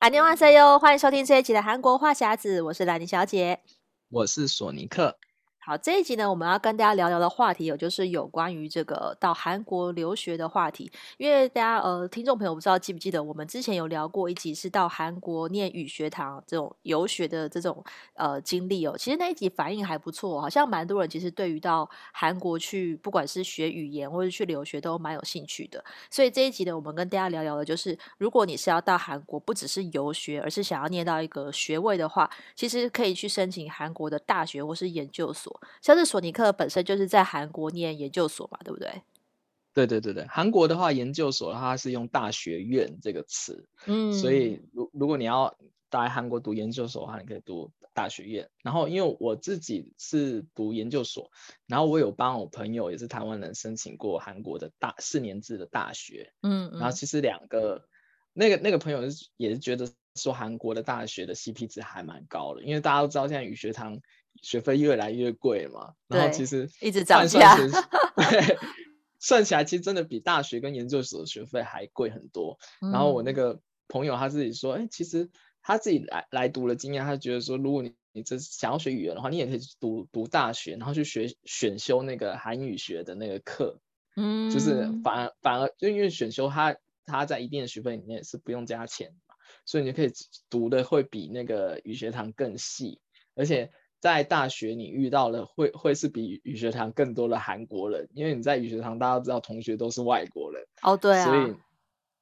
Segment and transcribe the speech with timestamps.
[0.00, 3.60] 안녕하세요，欢迎收听这一集的韩国话匣子，我是兰妮小姐，
[4.10, 5.18] 我是索尼克。
[5.63, 10.91] 好，这一集呢，我们要跟大家聊聊的话题有就是有关于这个到韩国留学的话题。
[11.19, 17.83] 因为大家呃，听众朋友不知道记不记得，我们之前有聊过一集是到韩国念语学堂这种游学的这种
[18.15, 18.95] 呃经历哦。
[18.97, 25.85] 其实那一集反应还不错，好像蛮多人其实对于到韩国去，不管是学语言或者去留学都蛮有兴趣的。
[26.09, 35.50] 所以这一集呢，我们跟大家聊聊的就是，如果你是要到韩国，不只是游学，而是想要念到一个学位的话，其实可以去申请韩国的大学或是研究所。
[35.81, 39.01] 像是索尼克本身就是在韩国念研究所嘛，对不对？
[39.73, 45.55] 对对对对，韩国的话，研究所它是用大学院这个词，嗯，所以如如果你要
[45.91, 48.49] 来韩国读研究所的话，你可以读大学院。
[48.63, 51.31] 然后因为我自己是读研究所，
[51.67, 57.87] 然后我有帮我朋友也是台湾人申请过韩国的大四年制的大学，嗯，嗯，然后其实两个
[58.33, 64.01] 那个那个朋友是也是觉得说韩国的大学的 CP 值还蛮高的，因为大家都知道现在语学堂。
[64.41, 67.55] 学费越来越贵嘛，然后其实一直涨价，
[68.17, 68.57] 对，
[69.19, 72.57] 算起来其实真的比大学跟研究所的学费还贵很多。
[72.81, 72.91] 嗯。
[72.91, 75.29] 然后我那个朋友他自己说，哎，其实
[75.61, 83.79] 他自己来来读了经验，他觉得说，如果你你这想要学语言的话，你也可以读读大学，然后去学选修那个韩语学的那个课，
[84.15, 89.35] 嗯，就是反而反而就因为选修他他在一定的学费里面是不用加钱嘛，
[89.65, 90.11] 所以你就可以
[90.49, 92.99] 读的会比那个语学堂更细，
[93.35, 93.71] 而且。
[94.01, 101.55] 在大学，你遇到了会会是比语学堂更多的韩国人，因为你在语学堂，大家都知道同学都是外国人哦，对啊，所以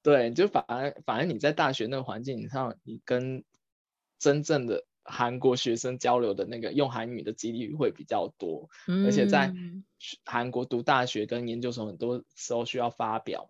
[0.03, 3.45] 对，就反而反而你在大学那个环境上，你跟
[4.19, 9.53] 真正的韩国学生交流的那个用韩语的几率会比较多，嗯，而且在
[10.25, 13.47] 韩国读大学跟研究生很多时候需要发表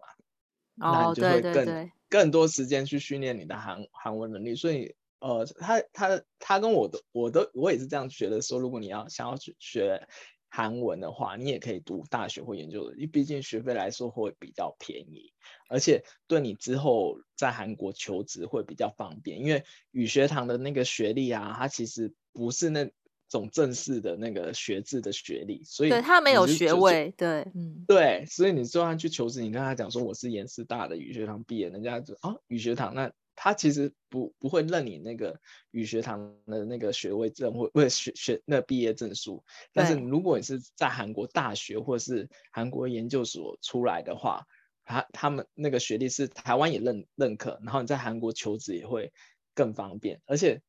[0.78, 4.94] 嘛，哦，那你就会更对对对，更多时间去训练你的韩韩文能力，所以。
[5.20, 10.08] 呃，他他他跟我的，我都我也是这样觉得说，如果你要想要去学
[10.48, 15.34] 韩文的话，你也可以读大学或研究所，因为毕竟学费来说会比较便宜，
[15.68, 22.90] 而且对你之后在韩国求职会比较方便，因为语学堂的那个学历啊，它其实不是那
[23.28, 33.12] 种正式的那个学制的学历，所以对他没有学位，对，嗯，对，所以你就算去求职，你跟他讲说我是延师大的语学堂毕业，人家就啊语学堂那。
[33.42, 35.40] 他其实不不会认你那个
[35.72, 44.46] 语学堂的那个学位证或或者学学那毕业证书，但是如果你是在韩国大学或是韩国研究所出来的话，
[44.84, 49.14] 他他们那个学历是台湾也认认可，然后你在韩国求职也会
[49.56, 50.20] 更方便。
[50.26, 50.62] 而且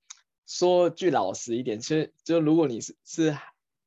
[0.47, 3.37] 说句老实一点，其实就如果你是是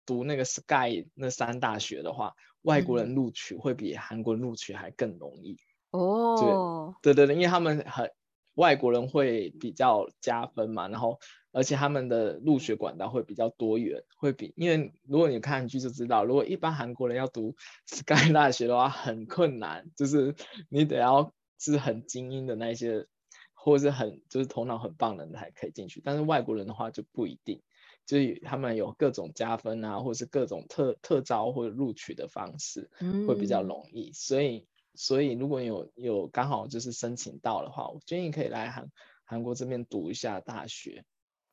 [0.05, 2.33] 读那个 Sky 那三大学的话，
[2.63, 5.57] 外国人录取会比韩国录取还更容易。
[5.91, 8.11] 哦，对对对，因为他们很。
[8.55, 11.19] 外国人会比较加分嘛，然后
[11.51, 17.55] 而且他们的入学管道会比较多元，会比因为如果你看韩剧就知道，如果一般韩国人要读
[17.87, 20.35] Sky 大学的话很困难，就是
[20.69, 23.07] 你得要是很精英的那些，
[23.53, 27.61] 或者是很就是头脑很棒的人才可以进去，但是外国人的话就不一定，
[28.05, 32.89] 就是他们有各种加分啊，或者是各种特特招或者录取的方式，
[33.27, 34.67] 会比较容易，嗯、所以。
[34.95, 38.87] 所以，如果有有刚好就是申请到的话，我建议可以来韩
[39.25, 41.03] 韩国这边读一下大学。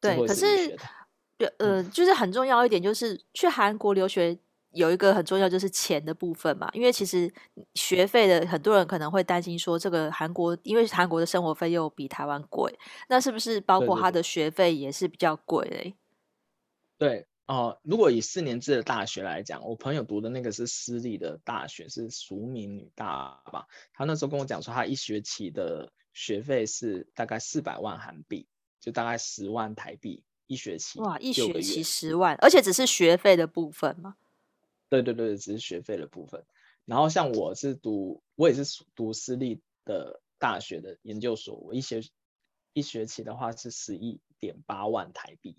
[0.00, 0.76] 对，可是，
[1.58, 4.38] 呃，就是很重要一点，就是去韩国留学
[4.72, 6.68] 有一个很重要就是钱的部分嘛。
[6.74, 7.32] 因为其实
[7.74, 15.94] 学费的很多人可能会担心说，这个韩国因为韩国的生活费又比台湾贵，那是不是包括他的学费也是比较贵嘞？
[16.98, 23.66] 对，哦，如果以四年制的大学来讲，我朋友读的那个是私立的大学，是淑明女大吧？
[23.92, 28.46] 他那时候跟我讲说，他一学期的学费是大概四百万韩币，
[28.78, 31.00] 就大概十万台币一学期。
[31.00, 34.14] 哇，一学期十万，而且只是学费的部分吗？
[34.88, 36.44] 对对对，只是学费的部分。
[36.84, 42.00] 然后像我是读，我也是读私立的大学的研究所，我一学
[42.74, 45.56] 一学期的话是十一点八万台币，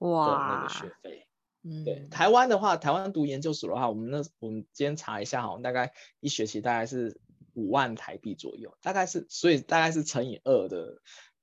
[0.00, 1.26] 哇，那个学费。
[1.62, 7.20] 嗯，对，台湾的话，台湾读研究所的话，我们那我们今天查一下哈，大概一学期大概是
[7.52, 11.02] 五万台币左右，大概是，所以大概是乘以二的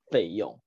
[0.09, 0.59] 费用。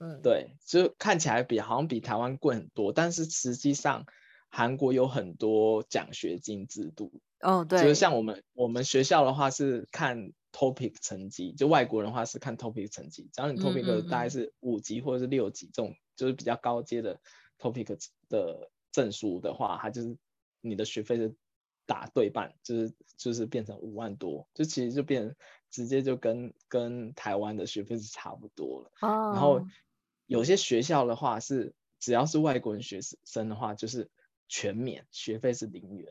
[0.00, 4.06] 嗯，对，就看起来比好像比台湾贵很多，但是实际上
[4.48, 7.20] 韩国有很多奖学金制度。
[7.42, 17.20] 哦，对，就是像我们我们学校的话是看 topic 成绩，就外国人的话是看 topic 成绩，只要你 topic 大概是五级或者是六级这种，就是比较高阶的
[17.60, 17.96] topic
[18.28, 18.68] 的。
[18.96, 20.16] 证书的话，它就是
[20.62, 21.34] 你的学费是
[21.84, 25.36] 打对半，就是就是变成五万多，就其实就变
[25.70, 28.90] 直接就跟跟台湾的学费是差不多了。
[29.02, 29.32] 哦。
[29.34, 29.66] 然后
[30.24, 34.08] 有些学校的话是，只要是外国人学生的话，就是
[34.48, 36.10] 全免，学费是零元。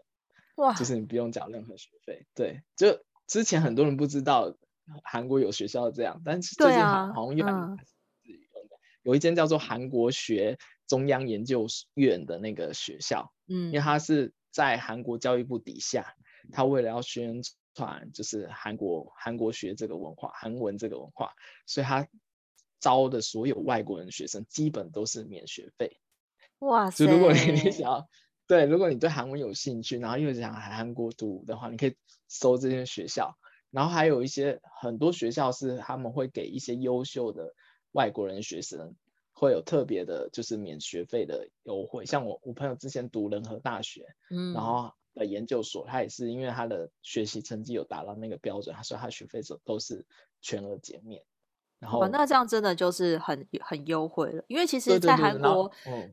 [0.57, 0.75] 哇。
[0.75, 2.27] 就是你不用缴任何学费。
[2.35, 4.55] 对，就之前很多人不知道
[5.03, 7.83] 韩国有学校这样，但是最近好好像越来越。
[9.05, 10.57] 有一间叫做韩国学
[10.87, 16.15] 中央研究院的那个学校，嗯，因为它是在韩国教育部底下，
[16.51, 17.41] 它为了要宣
[17.75, 21.33] 传就是韩国韩国学这个文化，韩文这个文化，
[21.67, 22.07] 所以它
[22.79, 25.99] 招的所有外国人学生基本都是免学费。
[26.59, 27.05] 哇塞！
[27.05, 28.09] 就如果你你想要
[28.47, 31.95] 对，如果你对韩文有兴趣，然后又想来韩国读的话，你可以
[32.27, 33.37] 搜这些学校。
[33.71, 37.53] 然后还有一些很多学校是他们会给一些优秀的
[37.95, 38.95] 外国人学生。
[39.37, 42.05] 会有特别的，就是免学费的优惠。
[42.05, 50.05] 像我，我朋友之前读仁和大学，嗯，然后的研究所，他也是因为他的学习成绩有达到那个标准，他说他学费都都是
[50.39, 51.21] 全额减免。
[51.85, 55.71] 然后，那这样真的就是很很优惠了，因为其实，在韩国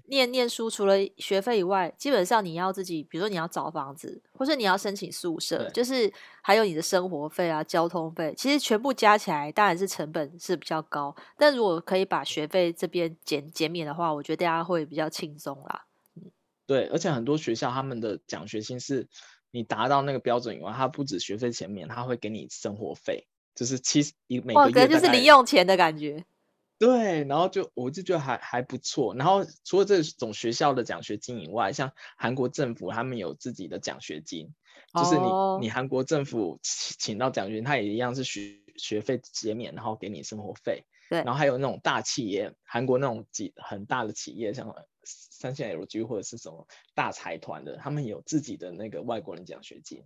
[0.09, 11.17] 念念书，除了学费以外，基本上你要自己，比如说你要找房子，或是你要申请宿舍，就是还有你的生活费啊、交通费，其实全部加起来，当然是成本是比较高。
[11.39, 15.87] 但如果可以把学费这边减减免的话，我觉得大家会比较轻松啦。
[16.17, 16.31] 嗯，
[16.67, 19.09] 对，而且很多学校他们的奖学金是
[19.51, 23.27] 你达到那个标准以外，他不止学费减免，他会给你生活费。
[23.55, 26.25] 就是七十一每个月，就是零用钱的感觉。
[26.79, 29.15] 对，然后就我就觉得还还不错。
[29.15, 34.53] 然后除了这种学校的奖学金以外，像韩国政府他们有自己的奖学金，
[34.95, 40.85] 就是你、哦、你韩国政府请到奖学金，他也一样是学学费减免，然后给你生活费。
[41.09, 50.03] 对，然后还有那种大企业，韩国那种几很大的企业，像三线 LG 或者是什么大财团的，他们有自己的那个外国人奖学金。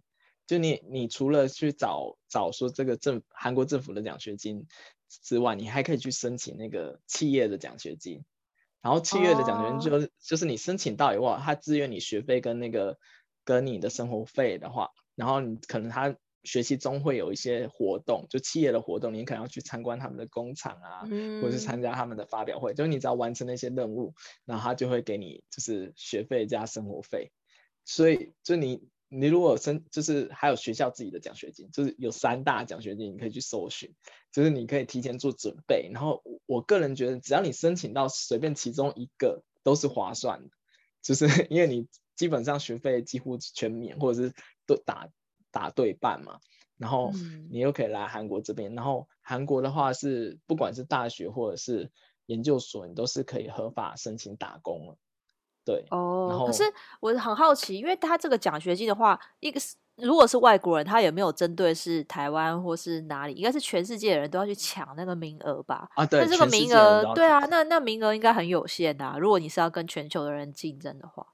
[0.47, 4.69] 就你，你除了去找找说这个政韩国政府的奖学金
[5.09, 8.25] 之外，你还可以去申请那个企业的奖学金。
[8.81, 10.15] 然后企业的奖学金就是、oh.
[10.21, 12.97] 就是你申请到以后，他支援你学费跟那个
[13.45, 21.43] 跟你的生活费的话，然后你可能他学习中会有一些活动，就企业的活动，你可能要去参观他们的工厂啊，mm.
[21.43, 24.15] 或者是参加他们的发表会，就是你只要完成那些任务，
[24.45, 27.33] 然后他就会给你就是学费加生活费。
[27.85, 28.89] 所以就你。
[29.19, 33.95] 你如果申，就是还有学校自己的奖学金，就是有三大奖学金，你可以去搜寻，
[34.31, 35.91] 就是你可以提前做准备。
[35.93, 40.51] 然后我个人觉得，只要你申请到随便其中一个，都是划算的，
[41.03, 44.35] 就是 因为你基本上学费几乎全免，或者是
[44.67, 45.09] 都打
[45.51, 46.39] 打对半嘛。
[46.77, 47.11] 然后
[47.51, 51.91] 你又可以来韩国这边，然后韩国的话是不管是大学或者是
[52.27, 54.99] 研究所，你都是可以合法申请打工了。
[55.67, 56.63] 对哦，可是
[57.01, 63.33] 我很好奇，因为他这个奖学金的话，一个是如果是外国人，他有没有针对是台湾或是哪里？
[63.33, 65.89] 应该是全世界的人都要去抢那个名额吧？
[65.97, 69.19] 啊，对，那这个名额，对啊，那那名额应该很有限啊。
[69.19, 71.27] 如果你是要跟全球的人竞争的话，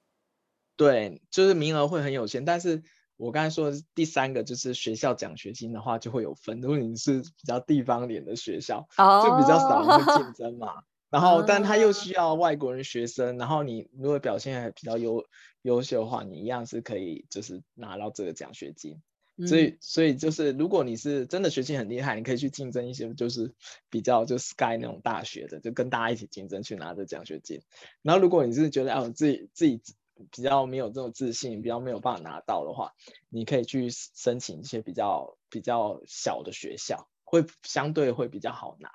[0.79, 2.43] 对，就是名额会很有限。
[2.43, 2.83] 但是
[3.19, 6.59] 我刚才说的是第三个，就是学校奖学金的话就会有分。
[6.63, 10.83] 如果你是比较地方脸的学校，哦、就比较少竞争嘛。
[11.13, 15.27] 然后，但他又需要外国人学生，然后你如果表现还比较优
[15.61, 19.03] 优秀的话，你一样是可以就是拿到这个奖学金。
[19.47, 23.53] 所以，所以就是如果你是真的学习很厉害，你可以去竞争一些就是
[23.91, 27.61] 比较就 Sky 那种大学的，就跟大家一起竞争去拿这奖学金。
[28.01, 29.83] 然后，如果你是觉得啊，自己自己
[30.31, 32.93] 比较没有这种自信，比较没有办法拿到的话，
[33.29, 38.91] 你可以去申请一些比较比较小的学校，会相对会比较好拿。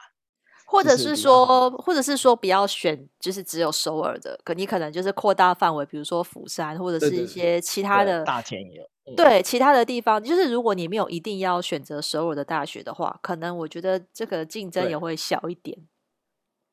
[0.70, 15.88] 或者是说，或者是说，不要选，就是只有首尔的，可你可能就是扩大范围，比如说釜山，或者是一些其他的大田野，嗯、对其他的地方，就是如果你没有一定要选择首尔的大学的话，可能我觉得这个竞争也会小一点。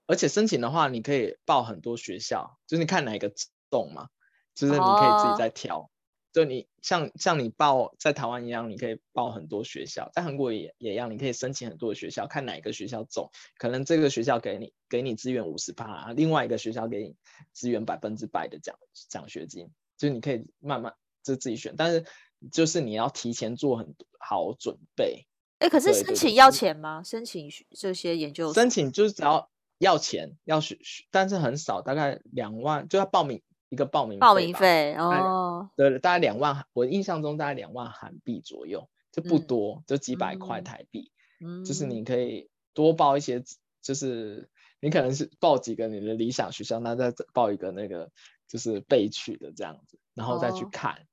[0.09, 3.33] 而且申请的话，你可以报很多学校，就是你看哪一个
[3.71, 4.09] 中嘛，
[4.57, 5.79] 就是你可以自己再挑。
[5.79, 5.89] 哦
[6.35, 17.15] 就你像像你报在台湾一样，你可以报很多学校，在韩国也也一样，你可以申请很多的学校，看哪一个学校中，可能这个学校给你给你资源五十趴，另外一个学校给你
[17.53, 18.77] 资源百分之百的奖
[19.09, 22.05] 奖学金，就是你可以慢慢就自己选，但是
[22.51, 25.29] 就是你要提前做很好准备。
[25.61, 27.01] 哎、欸，可是申请要钱吗？
[27.05, 29.49] 申请这些研究申请就是只要
[29.79, 30.77] 要钱要学，
[31.13, 33.41] 但是很少，大概两万就要报名。
[33.75, 41.11] 一个报名报名费哦，对，大概两万，我印象中大概两万韩币左右，就不多，嗯、就几百块台币。
[41.41, 43.43] 嗯，就是你可以多报一些，
[43.83, 44.49] 就是
[44.81, 48.11] 你可能是报几个你的理想学校，那再报一个那个
[48.47, 51.07] 就是备取的这样子，然后再去看。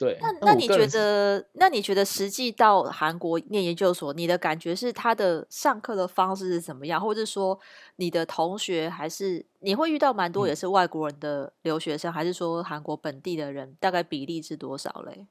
[0.00, 7.60] 对，那那你觉得，那你觉得实际到韩国念研究所，你的感觉是他的上课的方式是怎么样，或者说
[7.96, 15.26] 你的同学还是你会遇到蛮多也是外国人的留学生，嗯、还是说韩国本地的人，大概比例是多少嘞？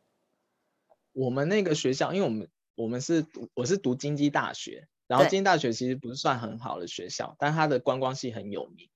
[1.14, 8.88] 我们那个学校，因为我们我们是我是读经济大学，然后经济大学其实不是算很好的学校，但它的观光系很有名。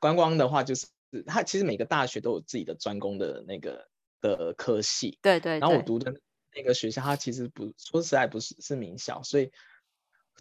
[0.00, 0.86] 观光的话，就是
[1.26, 3.87] 它其实每个大学都有自己的专攻的那个。
[4.20, 6.14] 的科系，对，对对，然后我读的
[6.54, 9.52] 那个学校，它其实不说实在不是是名校，所以，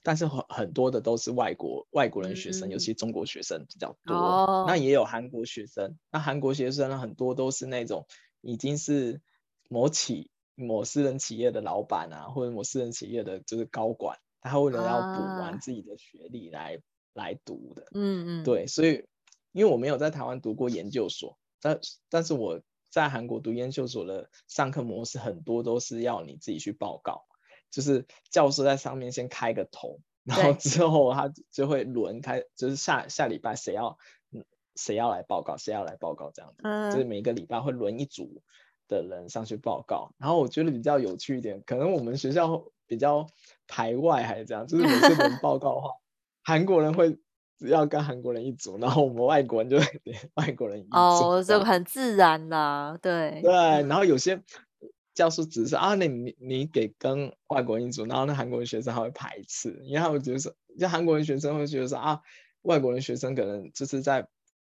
[0.02, 8.08] 但是很很多的都是外国外国人学生，嗯、尤其中国学生比较多，哦、那也有韩国学生，那韩国学生很多都是那种
[8.42, 9.22] 已经是
[9.70, 16.80] 某企某私人企业的老板啊，或者某私人企业的就是高管，他为了要补完自己的学历来、啊、
[17.14, 19.06] 来读的，嗯嗯，对，所以
[19.52, 21.80] 因为我没有在台湾读过研究所，但
[22.10, 22.60] 但是我。
[22.98, 27.26] 在韩国读研究所的上课模式很多都是要你自己去报告，
[27.70, 34.00] 就是教授在上面先开个头，然后之后他就会轮开，就是下下礼拜谁要
[34.32, 34.44] 嗯
[34.76, 38.42] 谁要来报告，谁要来报告这样子，嗯、就是每个礼拜会轮一组
[38.88, 40.16] 的人上去报告。
[40.18, 43.28] 然后我觉得比较有趣一点，可能我们学校比较
[43.68, 45.92] 排外还是这样，就是每次轮报告的话，
[46.42, 47.20] 韩国人会。
[47.58, 50.90] 只要跟韩国人一组，然后我们外国人就连外国人一组。
[50.92, 53.42] 哦，这个很自然啦，对。
[53.42, 54.40] 对，然后有些
[55.16, 62.22] 教授只是啊，那你你给跟外国人一组，然后那韩国人学生还会排斥，因为他们觉得说，就韩国人学生会觉得说啊，
[62.62, 64.28] 外国人学生可能就是在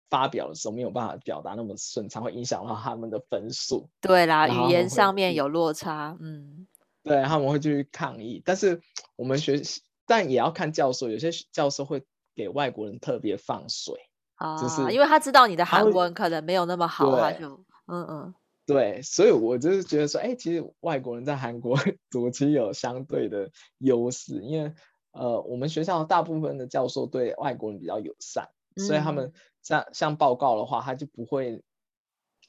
[0.08, 3.90] 发表的时候没有办法表达那么顺畅，会影响到他们的分数。
[4.00, 6.68] 对啦，语言上面有落差，嗯。
[7.02, 8.80] 对，他们会去抗议，但是
[9.16, 9.60] 我们学，
[10.06, 12.04] 但也要看教授，有些教授会。
[12.36, 13.94] 给外国人特别放水
[14.36, 18.34] 啊，就是因为他知道你的韩文可能没有那么好，他就嗯嗯，
[18.66, 21.78] 对，所以我就是觉得说，哎，其实外国人在韩国
[22.10, 24.74] 读其实有相对的优势，因为
[25.12, 31.62] 呃，我们学校大部分的教授对外国人比较友善，嗯、所以他们像像报告的话，他就不会，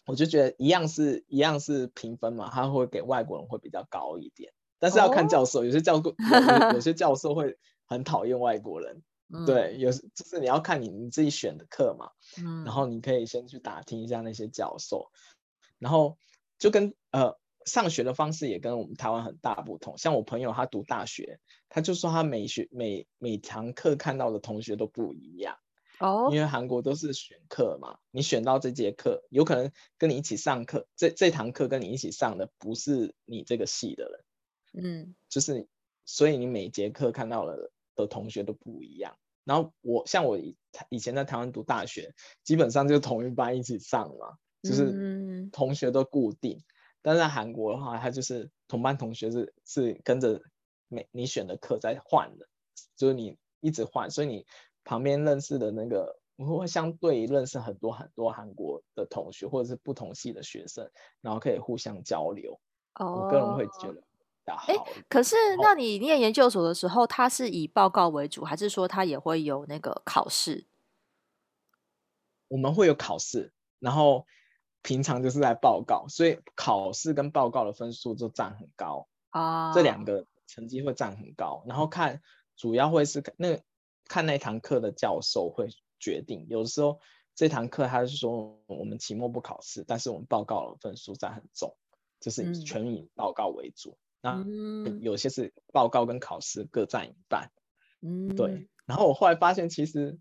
[0.05, 9.01] 我就觉得一样是一样是评分嘛，他会给外国人会比较高一点，但是要看教授，哦、有些教授有，有些 教授会很讨厌外国人。
[9.29, 15.11] 嗯、对，有就是你要看你你自己选的课嘛，嗯，然后你可以先去打听一下那些教授，
[15.79, 16.17] 然后
[16.57, 19.97] 就跟呃上学的方式也跟我们台湾很大不同。
[19.97, 25.57] 像我朋友他读大学，他就说他每学每每堂课看到的同学都不一样
[25.99, 34.23] 哦，因为韩国都是选课嘛，你选到这节课，有可能跟你一起上课，这这堂课跟你一起上的不是你这个系的
[34.71, 35.67] 人，嗯，就是
[36.05, 37.73] 所以你每节课看到了。
[37.97, 40.55] 的同学都不一样，然后我像我以
[40.89, 42.13] 以前在台湾读大学，
[42.43, 46.57] 基本上就同一班一起上嘛，就是同学都固定。
[46.57, 46.63] 嗯、
[47.01, 50.41] 但是在韩国的话，他就是同班同学是是跟着
[50.87, 52.47] 每你选的课在换的，
[52.95, 54.45] 就是你一直换，所以你
[54.83, 60.89] 旁边认识的那个，我会相对认识很多很多韩国的同学或者是不同系的学生，
[61.21, 62.59] 然后可以互相交流。
[62.99, 64.03] 哦、我个人会觉得。
[64.55, 64.73] 哎，
[65.09, 70.65] 可是那你念研究所的时候，他是以报告为主，还是说他也会有那个考试？
[72.47, 74.25] 我们会有考试，然后
[74.81, 79.73] 平常就是在报告，所以考试跟报告的分数就占很高啊。
[79.73, 82.21] 这两个成绩会占很高，然后看
[82.55, 83.59] 主要会是那
[84.05, 85.67] 看那堂课的教授会
[85.99, 86.45] 决定。
[86.49, 87.01] 有的时候
[87.35, 91.75] 这堂课他是说我们期末不考试，但是我们报告的分数占很重，
[92.21, 93.91] 就是全以报告为主。
[93.91, 94.43] 嗯那
[95.01, 97.51] 有些是报告跟考试各占一半，
[98.01, 98.67] 嗯，对。
[98.85, 100.17] 然后我后来发现，其实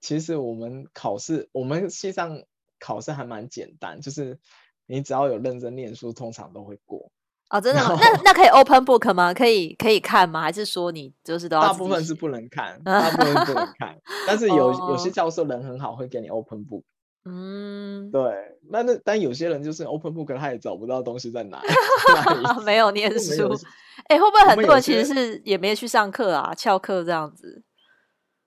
[0.00, 2.42] 其实我们考试，我们系上
[2.78, 4.38] 考试还蛮简单，就是
[4.86, 7.10] 你只要有认真念书，通常都会过。
[7.50, 7.98] 哦，真的吗？
[8.00, 9.34] 那那可以 open book 吗？
[9.34, 10.40] 可以可以看吗？
[10.40, 11.62] 还是说你就是都要？
[11.66, 14.00] 大部分是不能看，大部分不能看。
[14.26, 16.84] 但是有、哦、有些教授人很好，会给你 open book。
[17.24, 18.22] 嗯，对，
[18.70, 21.62] 那那但有些人就是 open book，他也找不到东西在哪，
[22.64, 23.52] 没有念书。
[24.08, 27.62] 哎、欸，会不会很多人其实是也没去上课啊，翘课这样子？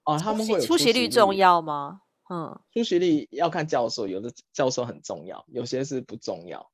[0.06, 2.01] 哦，他们会出席率重要吗？
[2.32, 6.72] 嗯，出席率要看教授，有的教授很重要，有些是不重要。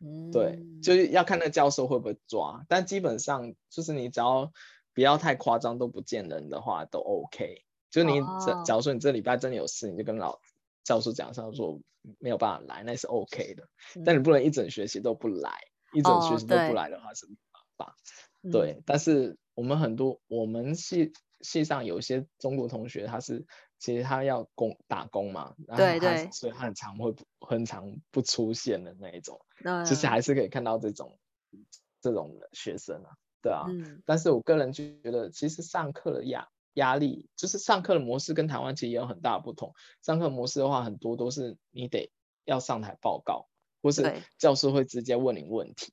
[0.00, 4.50] 嗯，对，就是要看那个教授会不会抓，但基本上就是你只要
[4.94, 7.62] 不要太夸张，都不见人的话都 OK。
[7.90, 10.40] 就你假假如说你这礼拜真的有事，你就跟老。
[10.84, 11.80] 教授讲上说
[12.18, 15.50] 没有办法来，那是 OK 的，嗯、但你不能一整学期都不来，
[15.92, 17.96] 一整学期都不来的话是没办法。
[18.42, 23.46] 哦、对，但是我们很多我们系系上有一些中国同学，他是
[23.78, 31.18] 其实他要工打工嘛，对对，所以他很常会很常不出现的那一种，嗯、其实还是可以看到这种
[32.02, 33.10] 这种学生啊，
[33.40, 39.74] 对啊，嗯、但是我个人就觉得，其实上课的压压力，就是上课的模式跟台湾其实也有很大的不同。
[40.02, 42.12] 上课模式的话，很多都是你得
[42.44, 43.48] 要上台报告，
[43.82, 45.92] 或是教授会直接问你问题，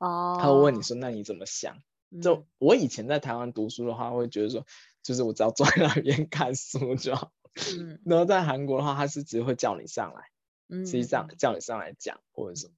[0.00, 1.82] 哦，他会问你说，那你怎么想？
[2.22, 4.64] 就我以前在台湾读书的话，会觉得说，
[5.02, 7.32] 就是我只要坐在那边 看书就好。
[7.76, 10.22] 嗯，然后在韩国的话，他是只会叫你上来，
[10.68, 12.74] 嗯，实际上叫你上来讲或者什么，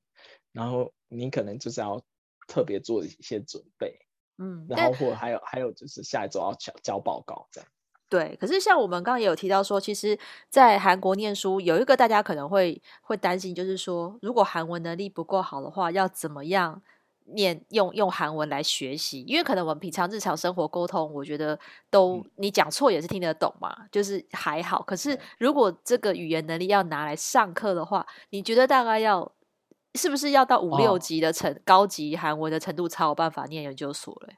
[0.53, 2.03] 然后你可能就是要
[2.47, 4.01] 特别做一些准备，
[4.39, 7.69] 嗯，然后或还有还有就是下一周要交交报告这样。
[8.09, 10.19] 对，可是像我们刚刚也有提到说，其实，
[10.49, 16.81] 在韩国念书有一个大家可能会会担心，就是说，如果韩文能力不够好的话，要怎么样？
[17.31, 21.59] 念用用韩文来学习，因为可能我们平常日常生活沟通，我觉得
[21.91, 24.81] 都、嗯、你讲错也是听得懂嘛，就是还好。
[24.81, 29.31] 可是如果这个语言能力要拿来上课的话，你觉得大概要
[29.95, 34.37] 是不是要到五六级的程、哦、高级韩文的程度才有办法念研究所嘞？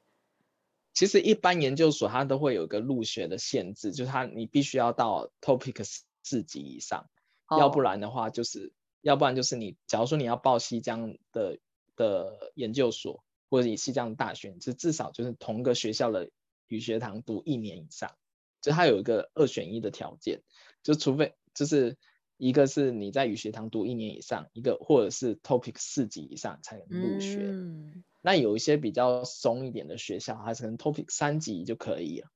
[0.93, 5.85] 其实一般研究所它都会有一个入学的限制，就是它你必须要到 TOPIK
[6.23, 7.09] 四级以上，
[7.49, 11.59] 哦、要不然的话就是，要不然就是你假如说你要报西江的。
[11.97, 16.31] 的研究所或者以西江大学，就至少就是同个学校的
[16.69, 18.17] 语学堂读一年以上，
[18.63, 20.41] 就它有一个二选一的条件，
[20.83, 21.99] 就除非就是
[22.41, 27.41] 一个是你在语学堂读一年以上，一个或者是 Topic 四级以上才能入学。
[27.43, 32.29] 嗯、那有一些比较松一点的学校，它可能 Topic 三级就可以了。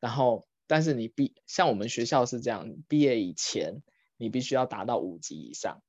[0.00, 3.82] 然后，但是你毕像我们学校是这样，毕业以前
[4.16, 5.82] 你必须要达到五级以上。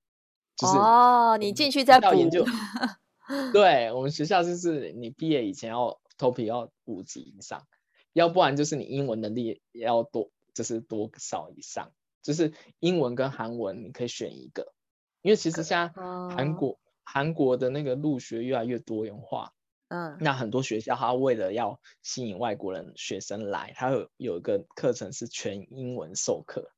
[0.57, 2.45] 就是、哦，你进去再补研究。
[3.53, 7.65] 对，我们学校就是你毕业以前要 TOPIK 要五级以上，
[8.11, 11.93] 要不然就是你英文能力也要多，就是多少以上，
[12.23, 14.73] 就是英文跟韩文你可以选一个，
[15.21, 15.89] 因为其实现在
[16.35, 19.53] 韩国、哦、韩国的那个入学越来越多元化，
[19.89, 26.71] 嗯，那很多学校它为了要吸引外国人学生来，它有有一个课程是全英文授课。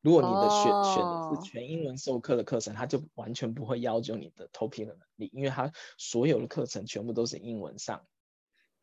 [0.00, 0.94] 如果你的选、oh.
[0.94, 8.04] 选的是全英文授课的课程，他就完全不会要求你的 TOPIK 的能力，因为他所有的课程全部都是英文上，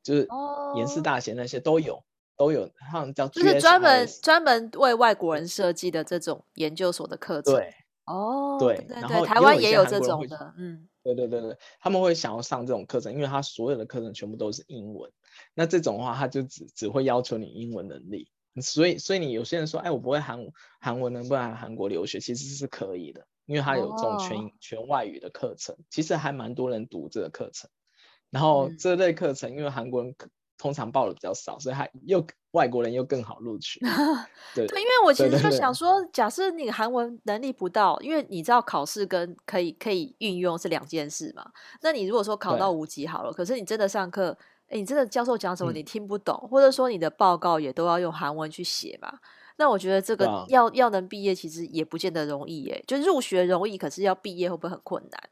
[0.02, 0.30] 就是
[0.78, 2.06] 延世大学那些都有
[2.40, 7.54] 都有，他们叫就是专门专门为外国人设计的这种研究所的课程。
[7.54, 7.74] 对，
[8.06, 15.12] 哦、oh,，对，对，对，然后台湾也有这种的，嗯，对对对对，他们会想要上这种课程，因为他所有的课程全部都是英文，
[15.54, 18.32] 那这种的话他就只只会要求你英文能力。
[18.62, 20.40] 所以，所以你有些人说，哎，我不会韩
[20.80, 22.20] 韩文，能不能来韩国留学？
[22.20, 24.52] 其实是可以的，因为他有这种全、oh.
[24.60, 27.70] 全外语的课程，其实还蛮多人读这个课程。
[28.30, 30.14] 然后这类课程，因为韩国人
[30.60, 33.80] 通常报的比较少，所以他又外国人又更好录取。
[34.54, 41.44] 对，对，因为我其实就想说，假设你韩文能力不到，因为你知道考试跟可以可以运用是两件事嘛。
[41.82, 44.38] 那你如果说考到五级好了，可是你真的上课。
[44.72, 49.12] 哎，你真的教授讲什么你听不懂，嗯，或者说你的报告也都要用韩文去写嘛？
[49.58, 52.84] 那我觉得这个要、啊、要能毕业，其实也不见得容易耶。
[52.86, 55.30] 就入学容易，可是要毕业会不会很困难？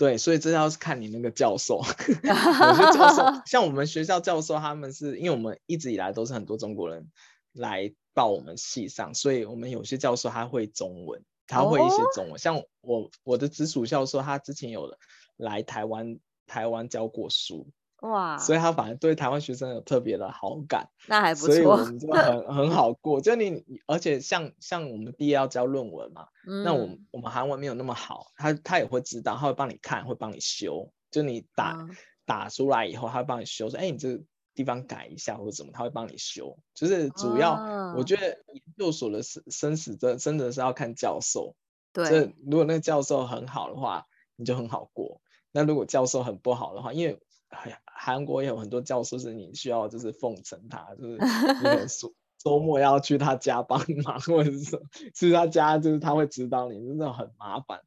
[0.00, 1.76] 对，所以这要是看你那个教授。
[2.08, 7.06] 有些教授像我们学校教授，他们是因为我们一直以来都是很多中国人
[7.52, 12.32] 来报我们系上，所以我们有些教授他会中文，他会一些中文。
[12.32, 14.90] 哦、像我我的直属教授，他之前有
[15.36, 17.68] 来台湾台湾教过书。
[18.00, 23.20] 哇，所以他反而对台湾学生有特别的好感，那还不错，所以我们就很 很好过。
[23.20, 30.90] 就你，而且像像我们毕业要交论文嘛，嗯、那我们我们韩文没有那么好，他他也会知道，他会帮你看，会帮你修。
[31.10, 34.22] 就你打、嗯、打出来以后，他会帮你修，说哎、欸，你这个
[34.54, 36.56] 地方改一下或者怎么，他会帮你修。
[36.74, 41.54] 就是主要，嗯、我觉得研究所的生生死真真的是要看教授。
[41.92, 45.20] 对，如果那个教授很好的话，你就很好过。
[45.52, 47.20] 那如果教授很不好的话，因为
[47.84, 54.80] 韩国也有很多教授是你需要就是奉承他，就是你 周周末要去他家帮忙，或者是说
[55.14, 57.80] 去他家，就是他会指导你，真的很麻烦。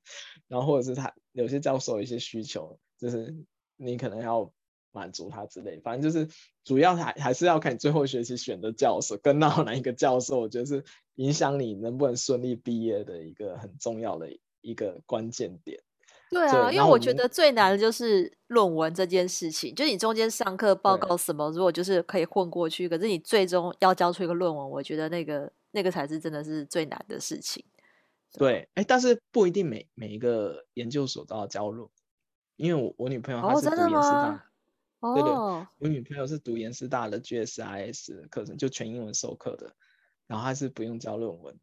[0.47, 3.36] 然后或者是他有些教授有一些需求，就是
[3.78, 4.52] 你可能要
[4.91, 5.80] 满足他之类。
[5.80, 6.30] 反正就是
[6.63, 10.84] 主要还还是要看你最后学期选的教授跟到哪一个教授，我觉得是
[11.15, 14.30] 影响你能不能顺利毕业的一个很重要的
[14.62, 15.82] 一个关键点。
[16.33, 27.63] 对啊，因为我觉得最难的就是论文这件事情，就是你中间上课报告什么，如果就是可以混过去，可是你最终要交出一个论文，我觉得那个那个才是真的是最难的事情。
[28.33, 31.89] 对，哎，但是不一定每每一个研究所都要交论文，
[32.55, 34.45] 因为我我女朋友她是读研师大，
[34.99, 35.31] 哦，对对，
[35.79, 39.75] 我女朋友是读研师大的 GSIS 课程，就全英文授课的，
[40.25, 41.55] 然后她是不用交论文。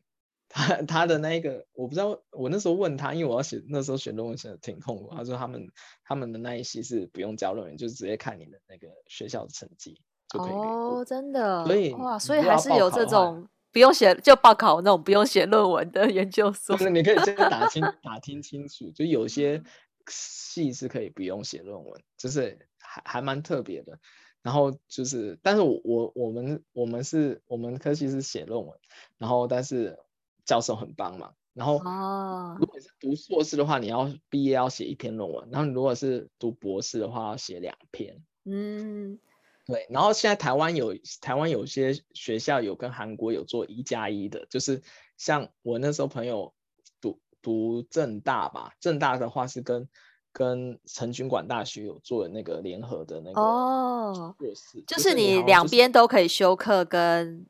[0.53, 5.09] 他他的那个我不知道，我那时候问他，因为我要写那时候写论文写的挺痛苦。
[5.15, 5.69] 他说他们
[6.05, 10.51] 他们的那一系是不用交论文，就直接看你的那个学校的成绩就可以。
[10.51, 11.65] 哦，真的。
[11.65, 16.77] 所以哇，所以还是有这种不用写就报考那种不用写论文的研究所。
[16.77, 19.63] 就是你可以先打听 打听清楚，就有些
[20.09, 24.01] 系是可以不用写论文，就是还还蛮特别的。
[24.43, 28.77] 然后就是，但是我我我们我们是我们科系是写论文，
[29.17, 29.97] 然后但是。
[30.51, 31.75] 教授很棒嘛，然后
[32.59, 38.21] 如果是读硕士的话，你要毕业要写一篇论文，然后你如果是读博士的话，要写两篇。
[38.45, 39.21] 嗯，
[39.65, 39.87] 对。
[39.91, 44.83] 然后现在台湾有台湾有些学校有跟韩国有做一加一的，就是
[45.17, 46.53] 像我那时候朋友
[47.01, 49.89] 读读正大吧，正大的话是跟
[50.33, 54.35] 跟成均馆大学有做那个联合的那个哦
[54.85, 57.47] 就是你两边都可以修课跟。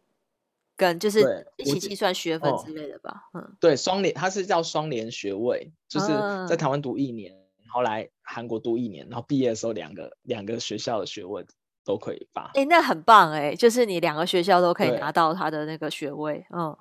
[0.81, 6.07] 跟就是一起计算学分之类的吧，嗯，对，双联，它是叫双联学位，就是
[6.49, 11.45] 在台湾读一年，嗯、然后来韩国读一年，然后毕业的时候两个两个学校的学位
[11.85, 12.45] 都可以发。
[12.55, 16.75] 哎、欸，那很棒哎、欸，就是你两个学校都可以拿到他的那个学位，嗯，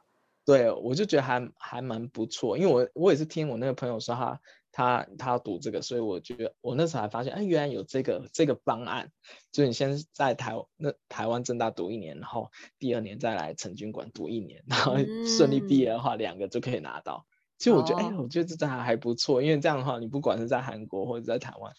[0.45, 4.21] 对，我就觉得还还蛮不错，因为我我也是听我那个朋友说他。
[4.25, 4.39] 他
[4.71, 9.11] 他要读这个，所以我觉得我那时候还发现，哎，原来有这个这个方案，
[9.51, 17.25] 就你先在台那台湾正大读一年，然后第二年再来成军馆读一年，然后顺利毕业的话，两个就可以拿到。
[17.57, 21.73] 其实我觉得，哎，我觉得这这还还不错，因为这样的话，你不管是在韩国或者在台湾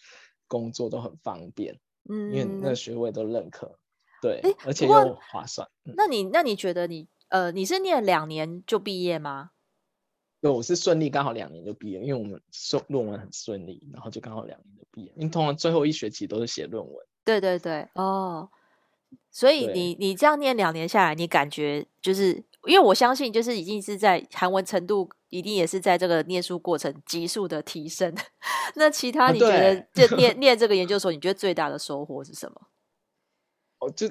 [0.47, 3.79] 工作都很方便，嗯，因为那个学位都认可，
[4.21, 5.67] 对，而且又划算。
[5.95, 9.51] 那你那你觉得你呃你是念两年就毕业吗？
[10.41, 12.31] 对，我是顺利，刚好两年就毕业，因为我们
[12.71, 15.13] 论论文很顺利，然后就刚好两年就毕业。
[15.15, 17.05] 因为通常最后一学期都是写论文。
[17.23, 18.49] 对对对，哦，
[19.29, 28.11] 所以你你这样念两年下来，你感觉就是因为我相信，就是已经是在韩文程度，一定也是在这个念书过程急速的提升。
[28.73, 32.67] 那其他你觉得，就 念念这个研究所，你觉得最大的收获是什么？
[33.77, 34.09] 哦，就。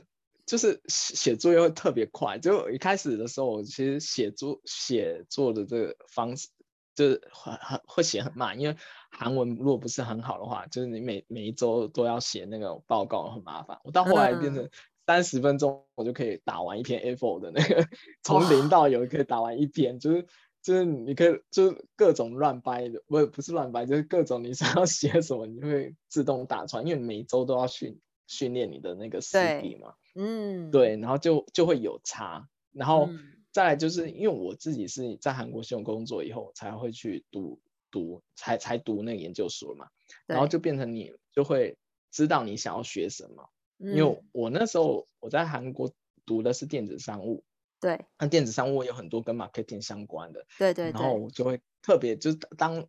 [0.50, 6.48] 就是写作业会特别快，就一开始的时候，我其实写作写作的这个方式
[6.92, 8.76] 就是很很会写很慢，因为
[9.12, 13.78] 韩文如果不是很好的话，就是你每每一周都要写那个报告，很麻烦。
[13.84, 14.68] 我到后来变成
[15.06, 17.86] 三十分钟，我就可以打完一篇 A4 的那个，
[18.24, 20.26] 从零到有可以打完一篇，就是
[20.64, 29.94] 就是你可以就是各种乱掰的，不不是乱掰，就是各种你想要写什么，你就会自动打出来，因为每周都要训训练你的那个实力嘛。
[30.14, 33.08] 嗯，对，然后就就会有差，然后
[33.52, 39.88] 再来就是因为我自己是在韩国信用工作以后才会去读读，才才读那个研究所嘛，
[40.26, 41.76] 然后就变成你就会
[42.10, 45.92] 知道你想要学什么，嗯、因为我那时候我在韩国
[46.24, 47.44] 读的是电子商务，
[47.80, 52.86] 对，那电子商务有很多跟 marketing 相关的，对，对对，然后我就会特别就是当。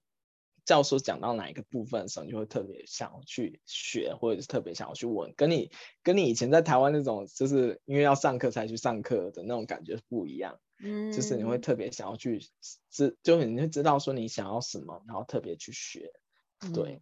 [0.65, 5.71] 教授讲到哪一个部分的时候，你就会特别想要去学，或者是特别想要去问，跟你
[6.03, 10.59] 跟你以前在台湾那种，就是因为要上课才去上课的那种感觉不一样。
[10.83, 12.47] 嗯，就是你会特别想要去
[12.89, 16.11] 知，就你会知道说你想要什么，然后特别去学。
[16.73, 17.01] 对，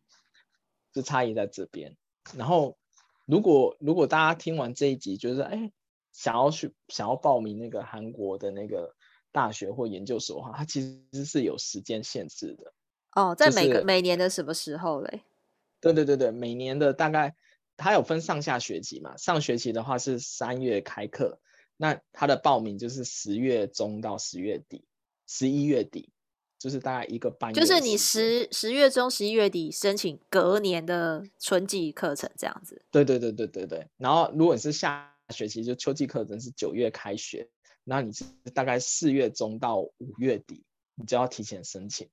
[0.93, 1.97] 就差异在这边。
[2.35, 2.77] 然后，
[3.25, 5.71] 如果如果大家听完这一集，就是哎，
[6.11, 8.95] 想要去想要报名那个韩国的那个
[9.31, 12.73] 大学或研究所的话，它其实是有时间限制的。
[13.15, 15.21] 哦，在每个、就是、每年的什么时候嘞？
[15.81, 17.35] 对对对对，每年的大概
[17.77, 19.15] 它有分上下学期嘛。
[19.17, 21.39] 上学期的话是三月开课，
[21.77, 24.83] 那它的报名就是十月中到十月底，
[25.25, 26.09] 十一月底
[26.57, 27.59] 就是大概一个半月。
[27.59, 32.81] 就是你十十月中、十一月底申请隔年的春季课程这样子。
[32.91, 33.87] 对对对对对对。
[33.97, 37.47] 然后如果你是下学期，就秋季课程是九月开学，
[37.85, 40.63] 那你是大概四月中到五月底，
[40.95, 42.09] 你就要提前申请。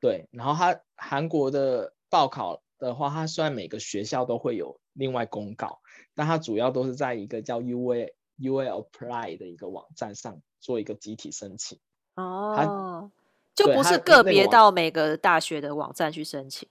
[0.00, 5.80] 对，然后他韩国的报考的话，他虽然每个学校都会有另外公告，
[6.14, 11.78] 但他主要都是在一个叫 UA UA Apply 的一个网站上做一个集体申请。
[12.14, 13.10] 哦，
[13.54, 16.66] 就不是个别到每个大学的网站去申请。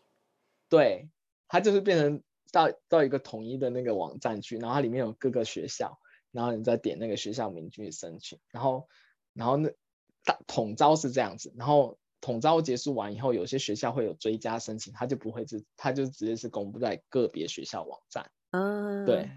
[0.67, 1.07] 对，
[1.47, 5.99] 他就是变成到到一个统一的那个网站去，然后它里面有各个学校，
[6.31, 8.87] 然后你再点那个学校名去申请，然后
[9.33, 9.69] 然后那
[10.25, 11.99] 大统招是这样子，然后。
[12.21, 18.31] 统招结束完以后，有些学校会有追加申请，他就不会是，他就直接是公布在个别学校网站。
[18.51, 19.29] 嗯，对，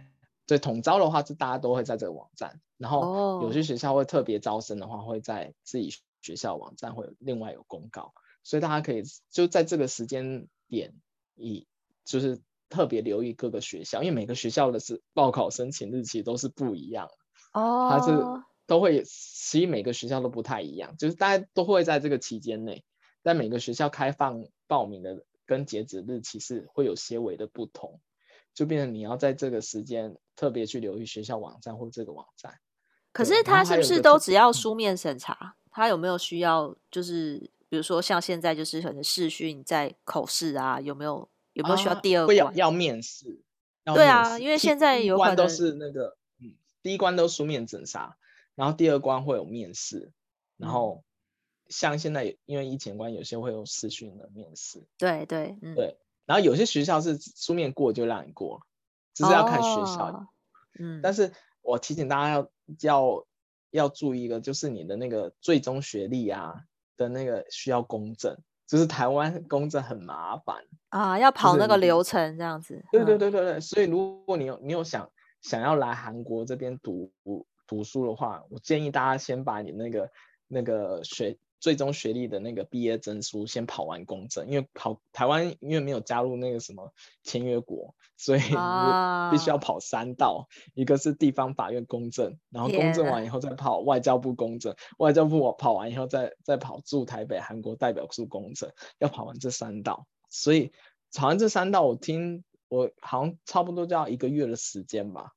[0.47, 5.91] 对，统招的话是大家都会在这个网站，然后有些学校会特别招生的话，会在自己
[6.21, 10.95] 学校网站会有另外有公告，所以大家可以就在这个时间点，
[11.35, 11.67] 以
[12.05, 18.13] 就是特别留意各个学校，因为每个学校的是报考申请日期都是不一样的哦，它是
[18.73, 22.83] 都会，其实每个学校都不太一样，就是大家都会在这个期间内，
[23.23, 28.01] 在每个学校开放报名的跟截止日期是会有些微的不同，
[28.55, 32.59] 就变成你要在这个时间特别去留意学校网站或这个网站。
[33.13, 35.57] 可是他是不是都只要书面审查？
[35.71, 37.51] 他有没有需要就是？
[37.69, 42.29] 比如说像现在就是可能试训在口试啊，有没有有没有需要第二关？
[42.29, 43.43] 会要要面试？
[43.85, 48.19] 对啊，因为现在有可能都是那个嗯，第一关都书面审查，
[48.55, 50.13] 然后第二关会有面试，
[50.57, 51.05] 然后
[51.69, 54.87] 像现在因为疫情关，有些会有视讯的面试。
[54.99, 58.61] 对对、嗯、对，然后有些学校是书面过就让你过，
[59.15, 60.07] 只是要看学校。
[60.07, 60.29] 哦、
[60.79, 63.27] 嗯，但是我提醒大家要要
[63.71, 66.65] 要注意一个，就是你的那个最终学历啊。
[66.99, 68.37] 的那个需要公证，
[68.67, 72.85] 就是台湾公证很麻烦啊，要跑那个流程这样子。
[72.93, 75.11] 对对对对对，所以如果你有你有想
[75.41, 77.11] 想要来韩国这边读
[77.73, 80.11] 读书的话，我建议大家先把你那个
[80.49, 81.39] 那个学。
[81.63, 100.73] 最终学历的那个毕业证书先跑完公证，因为跑台湾因为没有加入那个什么签约国，所以必须要跑三道，一个是地方法院公证，然后公证完以后再跑外交部公证，外交部我跑完以后再再跑驻台北韩国代表处公证，要跑完这三道，所以
[101.15, 105.31] 跑完这三道，我听我好像差不多就要一个月的时间吧。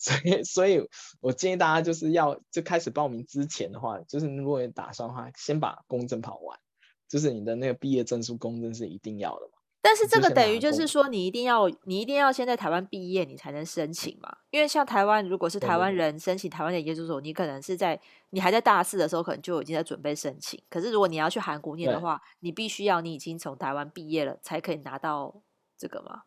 [0.00, 0.88] 所以， 所以
[1.20, 6.58] 我建议大家就是要就开始报名之前的话，就是如果你打算的话，先把公证跑完，
[7.06, 9.52] 就是你的那个毕业证书公证是一定要的嘛。
[9.82, 14.30] 但是这个等于就是说，你一定要你一定要先在台湾毕业，你才能申请嘛。
[14.50, 20.62] 因为像台湾，如果是台湾人申请台湾的研究所，你可能是在你还在大四的时候，可能就已经在准备申请。
[20.68, 25.42] 可是如果你要去韩国念的话，你必须要你已经从台湾毕业了，才可以拿到
[25.78, 26.24] 这个嘛。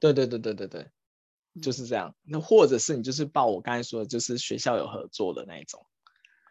[0.00, 0.90] 对对对对对对。
[1.60, 5.84] 就是这样，那或者是你就是报我刚才说的，就是学校有合作的那一种，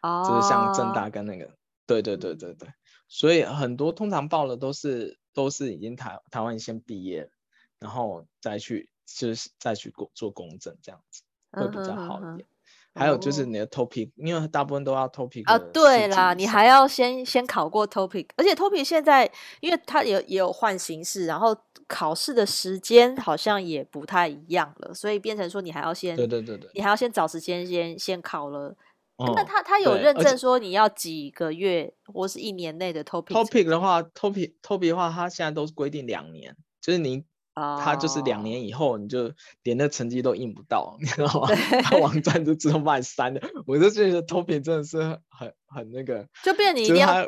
[0.02, 2.68] 哦，就是像正大跟那个，对对对对对，
[3.08, 7.30] 所以很多通常报的都是都是已经台台湾先毕业，
[7.78, 12.38] 然后再去就是再去做做公证这样子会比较好一点。
[12.38, 12.55] 嗯哼嗯哼
[12.96, 19.30] 还有就是你的 TOPIK，因为大部分都要 topic 啊，对啦，你还要先先考过 topic，而且 topic 现在
[19.60, 21.56] 因为它也也有换形式，然后
[21.86, 28.74] 考试的时间好像也不太一样了，所以变成说你还要先对对对对，你还要先找时间先先考了。
[29.18, 37.24] 嗯、那他他有认证说你要几个月或是一年内的 topic？topic 的话，topic topic 的话，它现在都是规定两年，就是你。
[37.56, 41.48] 他就是两年以后，你就连那成绩都印不到，你知道吗？
[41.82, 43.40] 他网站就自动把你删了。
[43.66, 47.26] 我就觉得 TOPIK 真的是很很那个，就变你一定要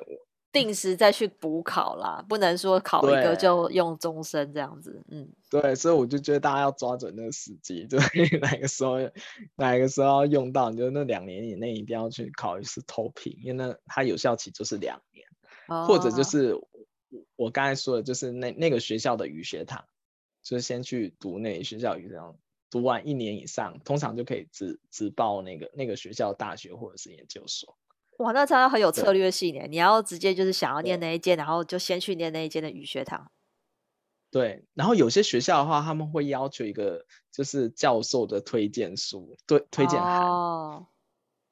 [0.52, 5.02] 定时再去补考啦，不能说考一个就用终身这样子。
[5.10, 7.96] 嗯，对，所以我就觉得大家要抓准那个时机， 就
[8.40, 8.96] 哪个时候
[9.56, 15.26] 哪个时候要用到，你就那两年以内一定要去考一次 TOPIK，因为那它有效期就是两年，
[15.68, 16.54] 哦，或者就是
[17.36, 19.82] 我刚才说的，就是那那个学校的语学堂。
[20.48, 22.34] 就是先去读那学校语，这样
[22.70, 27.76] 读完一年以上，通常就可以直直报那个那个学校大学或者是研究所。
[28.16, 29.66] 哇，那这样很有策略性耶！
[29.68, 33.30] 你要直接就是想要念那一间，然后就先去念那一间的语学堂。
[34.30, 40.22] 对，然后有些学校的话，他们会要求一个就是教授的推荐书，对，推荐函。
[40.22, 40.86] 哦。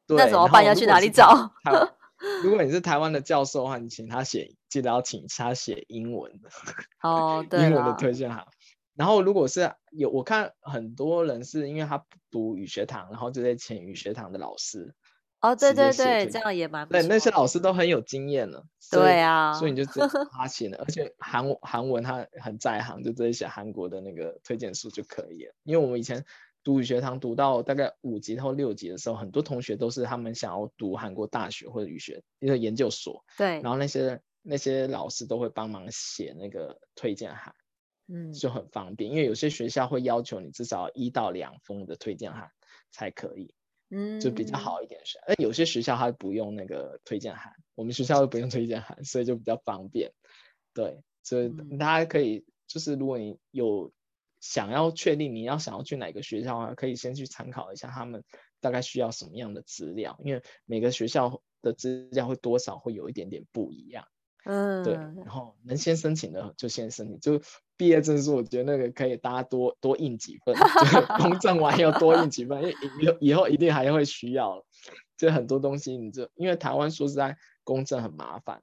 [0.09, 0.65] 那怎么办？
[0.65, 1.53] 要去哪里找？
[2.43, 6.49] 如果你是台湾的教授的话，你请他写，记得要请他写英文的。
[7.03, 7.61] 哦， 对。
[7.61, 8.47] 英文的推荐函。
[8.97, 14.95] 然后，如果是有我看很多人是因为他读语学堂，然后就在请语学堂的老师。
[15.43, 17.03] 哦，对对对，这样也蛮对。
[17.03, 18.65] 那些老师都很有经验了。
[18.91, 20.01] 对啊，所以你就直接
[20.33, 25.55] 他写了，而且韩韩文他很在行，就直接写韩国的那个推荐书就可以了。
[25.63, 26.25] 因为我们以前
[26.65, 33.23] 读语学堂读到大概五级或六级的时候，很多同学都是他们想要读韩国大学或者语学一个研究所。
[33.37, 33.61] 对。
[33.61, 37.55] 然后那些那些老师都会帮忙写那个推荐函。
[38.09, 42.51] 嗯，就很方便，因为有些学校会要求你至少一到两封的推荐函
[42.91, 43.53] 才可以，
[43.91, 45.19] 嗯，就比较好一点是。
[45.27, 50.13] 而有些学校它不用那个推荐函，我们学校又不用推荐函，所以就比较方便。
[50.73, 53.93] 对，所以大家可以就是如果你有
[54.41, 58.23] 想要确定你要想要去哪个学校的话，可以先去参考一下他们
[58.61, 64.07] 大概需要什么样的资料，因为每个学校的资料会多少会有一点点不一样。
[64.45, 67.43] 嗯，对，然后能先申请的就先申请，就
[67.77, 74.65] 毕业证书，我觉得那个可以大家多多印几份，就 公证完要多印几份，因为以后以后一定还会需要，
[75.17, 78.63] 就很多东西你就因为台湾说实在公证很麻烦。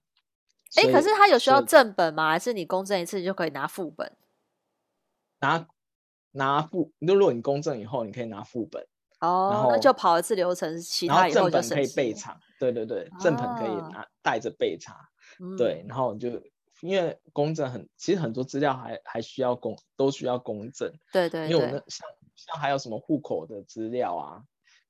[0.76, 2.32] 哎，可是他有需要正本吗？
[2.32, 4.17] 还是你公证一次你就可以拿副本？
[5.39, 5.67] 拿
[6.32, 8.84] 拿副，如果你公证以后，你可以拿副本。
[9.19, 12.39] 哦，那就跑一次流程，其他以后就正本可以备查。
[12.60, 14.97] 对对对，正本可以拿带着备查。
[15.58, 16.30] 对，然后就
[16.84, 20.91] 因为公证很，其实很多资料还还需要公，都需要公证。
[21.13, 24.43] 对对，对，因为我们像像还有什么户口的资料啊，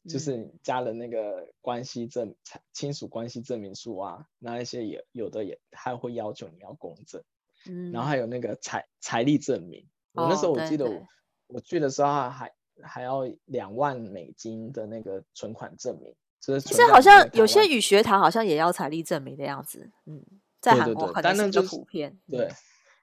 [0.09, 2.33] 就是加了那个关系证、
[2.73, 7.21] 亲属关系证明书啊，那一些也有的也还会要求你要公证。
[7.69, 11.07] 嗯，然后还有那个财财力证明，我那时候我记得我
[11.45, 12.51] 我去的时候还
[12.81, 16.15] 还要两万美金的那个存款证明。
[16.41, 20.21] 就是其实好像有些语学堂好像也要财力证明的样子，嗯，
[20.63, 22.17] 在韩国可能是个普遍。
[22.29, 22.53] 对，对，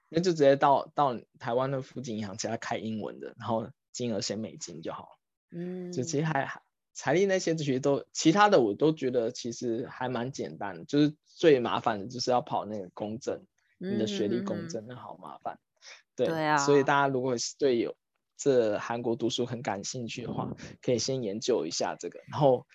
[0.09, 5.09] 那就直接到到台湾的附近银行，其他开英文的，然后金额写美金就好。
[5.51, 6.49] 嗯，就其实还
[6.93, 13.45] 财力那些其实都其他的我都觉得其实还蛮简单的，就是最麻烦的就是要跑那个公证，
[13.77, 15.59] 你的学历公证那好麻烦。
[16.15, 17.95] 对，对啊，所以大家如果是对有。
[18.41, 20.49] 这韩国读书很感兴趣的话，
[20.81, 22.65] 可以先研究一下这个，然后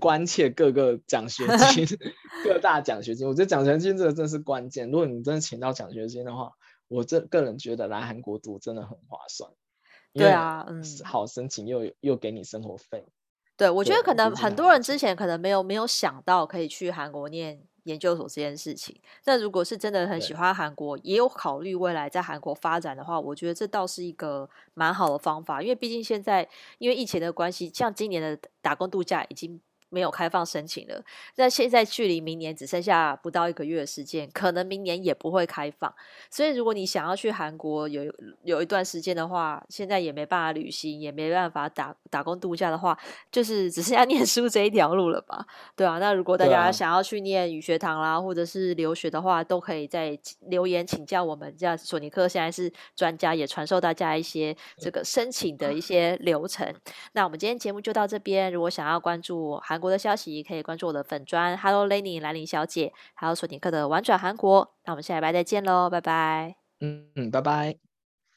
[0.00, 1.86] 关切各个奖学金
[2.44, 3.28] 各大奖学金。
[3.28, 4.90] 我觉得奖学金这个真是关键。
[4.90, 6.50] 如果你真的请到奖学金的话，
[6.88, 9.48] 我这个人觉得来韩国读真的很划算。
[10.12, 13.06] 对啊，嗯，好申请又又给你生活费。
[13.56, 17.62] 对，我觉得可能很多人之前可能没有没有想到可以去韩国念。
[17.84, 29.60] 研究所这件事情，那如果是真的很喜欢韩国，也有考虑未来在韩国发展的话，我觉得这倒是一个蛮好的方法，因为毕竟现在因为疫情的关系，像今年的打工度假已经。
[29.90, 31.02] 没有开放申请了，
[31.36, 35.92] 那现在距离明年只剩下不到一个月的时间，可能明年也不会开放。
[36.30, 38.04] 所以如果你想要去韩国有
[38.44, 42.96] 有一段时间的话，现在也没办法旅行，也没办法打打工度假的话，
[43.32, 45.44] 就是只剩下念书这一条路了吧？
[45.74, 50.16] 对啊，那如果大家想要去念语学堂啦，或者是留学的话，都可以在
[50.48, 51.52] 留言请教我们。
[51.58, 56.72] 这样索尼克现在是专家，也传授大家一些这个申请的一些流程。
[57.12, 58.52] 那我们今天节目就到这边。
[58.52, 64.74] 如果想要关注韩国的消息可以关注我的粉砖，Hello Lenny 兰陵小姐，还有索尼克的玩转韩国。
[64.84, 66.56] 那我们下礼拜再见喽，拜拜。
[66.80, 67.89] 嗯嗯，拜拜。